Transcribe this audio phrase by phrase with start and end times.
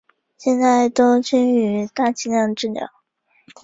[0.35, 2.89] 现在都倾向于大剂量治疗。